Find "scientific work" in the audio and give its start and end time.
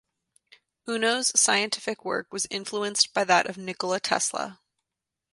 1.39-2.33